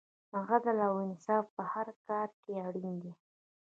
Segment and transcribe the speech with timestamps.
[0.49, 3.13] عدل او انصاف په هر کار کې اړین دی.